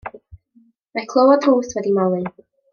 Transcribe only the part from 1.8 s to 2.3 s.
malu.